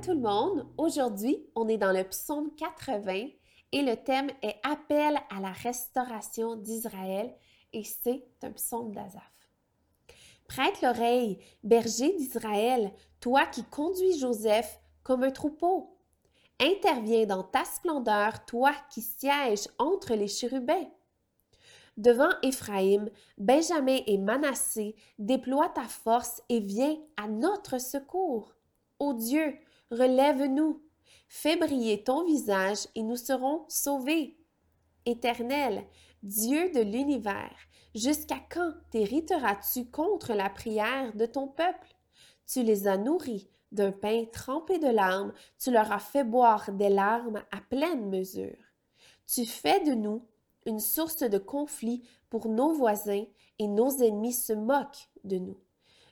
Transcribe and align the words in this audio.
tout 0.00 0.12
le 0.12 0.20
monde. 0.20 0.66
Aujourd'hui, 0.76 1.46
on 1.54 1.68
est 1.68 1.78
dans 1.78 1.92
le 1.92 2.04
psaume 2.04 2.54
80 2.56 3.28
et 3.72 3.82
le 3.82 3.96
thème 3.96 4.30
est 4.42 4.56
Appel 4.62 5.16
à 5.30 5.40
la 5.40 5.52
restauration 5.52 6.56
d'Israël 6.56 7.34
et 7.72 7.84
c'est 7.84 8.26
un 8.42 8.50
psaume 8.52 8.92
d'Azaph. 8.92 9.22
Prête 10.48 10.82
l'oreille, 10.82 11.38
berger 11.62 12.12
d'Israël, 12.12 12.92
toi 13.20 13.46
qui 13.46 13.64
conduis 13.64 14.18
Joseph 14.18 14.80
comme 15.02 15.22
un 15.22 15.30
troupeau. 15.30 15.96
Interviens 16.60 17.26
dans 17.26 17.42
ta 17.42 17.64
splendeur, 17.64 18.44
toi 18.44 18.72
qui 18.90 19.00
sièges 19.00 19.68
entre 19.78 20.14
les 20.14 20.28
chérubins. 20.28 20.88
Devant 21.96 22.30
Éphraïm, 22.42 23.08
Benjamin 23.38 24.00
et 24.06 24.18
Manassé, 24.18 24.94
déploie 25.18 25.70
ta 25.70 25.84
force 25.84 26.42
et 26.50 26.60
viens 26.60 26.96
à 27.16 27.28
notre 27.28 27.78
secours. 27.78 28.54
Ô 28.98 29.14
Dieu, 29.14 29.58
relève-nous. 29.90 30.82
Fais 31.28 31.56
briller 31.56 32.04
ton 32.04 32.24
visage 32.24 32.86
et 32.94 33.02
nous 33.02 33.16
serons 33.16 33.64
sauvés. 33.68 34.36
Éternel, 35.04 35.84
Dieu 36.22 36.70
de 36.70 36.80
l'univers, 36.80 37.56
jusqu'à 37.94 38.40
quand 38.50 38.72
t'hériteras-tu 38.90 39.90
contre 39.90 40.34
la 40.34 40.50
prière 40.50 41.14
de 41.14 41.26
ton 41.26 41.48
peuple? 41.48 41.96
Tu 42.46 42.62
les 42.62 42.86
as 42.86 42.96
nourris 42.96 43.48
d'un 43.72 43.92
pain 43.92 44.24
trempé 44.32 44.78
de 44.78 44.88
larmes, 44.88 45.32
tu 45.58 45.70
leur 45.70 45.90
as 45.92 45.98
fait 45.98 46.24
boire 46.24 46.72
des 46.72 46.88
larmes 46.88 47.42
à 47.50 47.60
pleine 47.60 48.08
mesure. 48.08 48.56
Tu 49.26 49.44
fais 49.44 49.84
de 49.84 49.94
nous 49.94 50.24
une 50.64 50.80
source 50.80 51.18
de 51.18 51.38
conflit 51.38 52.02
pour 52.30 52.48
nos 52.48 52.72
voisins 52.72 53.24
et 53.58 53.66
nos 53.66 53.90
ennemis 53.90 54.32
se 54.32 54.52
moquent 54.52 55.08
de 55.24 55.38
nous. 55.38 55.58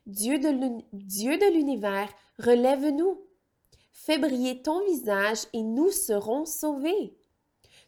Dieu 0.07 0.39
de 0.39 1.53
l'univers, 1.53 2.09
relève-nous. 2.39 3.21
Fais 3.97 4.19
briller 4.19 4.61
ton 4.61 4.85
visage 4.85 5.47
et 5.53 5.63
nous 5.63 5.91
serons 5.91 6.45
sauvés. 6.45 7.17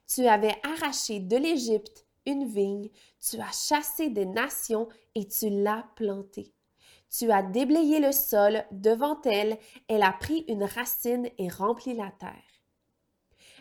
Tu 0.06 0.26
avais 0.28 0.54
arraché 0.62 1.18
de 1.18 1.36
l'Égypte 1.36 2.06
une 2.26 2.46
vigne, 2.46 2.88
tu 3.20 3.38
as 3.40 3.52
chassé 3.52 4.08
des 4.08 4.24
nations 4.24 4.88
et 5.16 5.26
tu 5.26 5.50
l'as 5.50 5.84
plantée. 5.96 6.54
Tu 7.10 7.30
as 7.32 7.42
déblayé 7.42 7.98
le 7.98 8.12
sol 8.12 8.64
devant 8.70 9.20
elle, 9.22 9.58
elle 9.88 10.04
a 10.04 10.12
pris 10.12 10.44
une 10.48 10.64
racine 10.64 11.28
et 11.38 11.48
rempli 11.48 11.92
la 11.92 12.12
terre. 12.12 12.30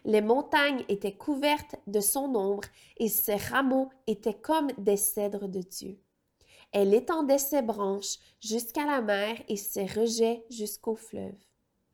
Les 0.05 0.21
montagnes 0.21 0.85
étaient 0.87 1.17
couvertes 1.17 1.75
de 1.87 1.99
son 1.99 2.35
ombre 2.35 2.67
et 2.97 3.09
ses 3.09 3.37
rameaux 3.37 3.89
étaient 4.05 4.39
comme 4.39 4.67
des 4.77 4.97
cèdres 4.97 5.47
de 5.47 5.61
Dieu. 5.61 5.99
Elle 6.71 6.93
étendait 6.93 7.39
ses 7.39 7.63
branches 7.63 8.17
jusqu'à 8.39 8.85
la 8.85 9.01
mer 9.01 9.35
et 9.47 9.57
ses 9.57 9.85
rejets 9.85 10.45
jusqu'au 10.49 10.95
fleuve. 10.95 11.33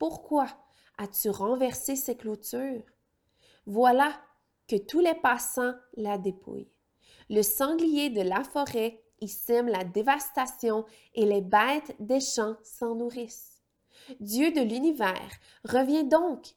Pourquoi 0.01 0.47
as-tu 0.97 1.29
renversé 1.29 1.95
ses 1.95 2.17
clôtures? 2.17 2.81
Voilà 3.67 4.19
que 4.67 4.75
tous 4.75 4.99
les 4.99 5.13
passants 5.13 5.75
la 5.93 6.17
dépouillent. 6.17 6.71
Le 7.29 7.43
sanglier 7.43 8.09
de 8.09 8.21
la 8.21 8.43
forêt 8.43 8.99
y 9.19 9.27
sème 9.27 9.67
la 9.67 9.83
dévastation 9.83 10.85
et 11.13 11.27
les 11.27 11.41
bêtes 11.41 11.95
des 11.99 12.19
champs 12.19 12.55
s'en 12.63 12.95
nourrissent. 12.95 13.61
Dieu 14.19 14.51
de 14.51 14.61
l'univers, 14.61 15.29
reviens 15.65 16.03
donc. 16.03 16.47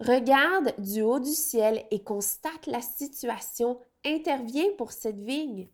Regarde 0.00 0.72
du 0.78 1.02
haut 1.02 1.20
du 1.20 1.34
ciel 1.34 1.84
et 1.90 2.02
constate 2.02 2.66
la 2.66 2.80
situation, 2.80 3.78
interviens 4.06 4.72
pour 4.78 4.92
cette 4.92 5.20
vigne. 5.20 5.68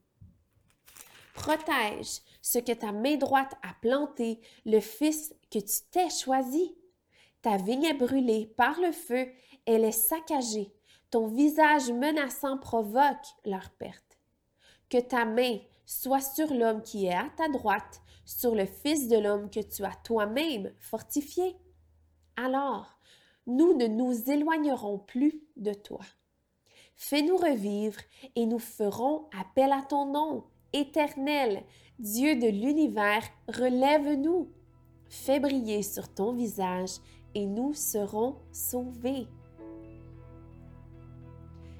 Protège 1.34 2.20
ce 2.42 2.58
que 2.58 2.72
ta 2.72 2.90
main 2.90 3.16
droite 3.16 3.54
a 3.62 3.74
planté, 3.80 4.40
le 4.64 4.80
fils 4.80 5.32
que 5.52 5.60
tu 5.60 5.82
t'es 5.92 6.10
choisi. 6.10 6.76
Ta 7.46 7.58
vigne 7.58 7.84
est 7.84 7.94
brûlée 7.94 8.52
par 8.56 8.80
le 8.80 8.90
feu, 8.90 9.28
elle 9.66 9.84
est 9.84 9.92
saccagée. 9.92 10.74
Ton 11.12 11.28
visage 11.28 11.92
menaçant 11.92 12.58
provoque 12.58 13.24
leur 13.44 13.70
perte. 13.70 14.18
Que 14.90 14.98
ta 14.98 15.24
main 15.24 15.58
soit 15.84 16.20
sur 16.20 16.52
l'homme 16.52 16.82
qui 16.82 17.06
est 17.06 17.14
à 17.14 17.30
ta 17.36 17.48
droite, 17.48 18.02
sur 18.24 18.56
le 18.56 18.66
Fils 18.66 19.06
de 19.06 19.16
l'homme 19.16 19.48
que 19.48 19.60
tu 19.60 19.84
as 19.84 19.94
toi-même 20.02 20.72
fortifié. 20.80 21.54
Alors, 22.34 22.98
nous 23.46 23.74
ne 23.74 23.86
nous 23.86 24.28
éloignerons 24.28 24.98
plus 24.98 25.40
de 25.56 25.72
toi. 25.72 26.02
Fais-nous 26.96 27.36
revivre 27.36 28.00
et 28.34 28.46
nous 28.46 28.58
ferons 28.58 29.28
appel 29.40 29.70
à 29.70 29.82
ton 29.82 30.06
nom. 30.06 30.42
Éternel, 30.72 31.62
Dieu 32.00 32.34
de 32.34 32.48
l'univers, 32.48 33.22
relève-nous. 33.46 34.50
Fais 35.08 35.38
briller 35.38 35.84
sur 35.84 36.12
ton 36.12 36.32
visage 36.32 36.98
et 37.36 37.44
nous 37.44 37.74
serons 37.74 38.36
sauvés. 38.50 39.28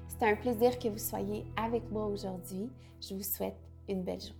C'est 0.07 0.23
un 0.23 0.35
plaisir 0.35 0.77
que 0.77 0.87
vous 0.87 0.99
soyez 0.99 1.45
avec 1.55 1.89
moi 1.91 2.05
aujourd'hui. 2.05 2.69
Je 3.01 3.15
vous 3.15 3.23
souhaite 3.23 3.57
une 3.89 4.03
belle 4.03 4.21
journée. 4.21 4.37